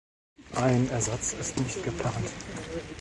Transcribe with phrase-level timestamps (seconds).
[0.55, 2.31] Ein Ersatz ist nicht geplant.